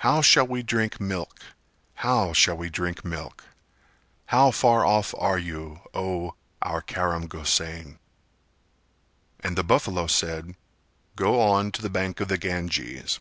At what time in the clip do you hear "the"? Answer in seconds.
9.56-9.64, 11.80-11.88, 12.28-12.36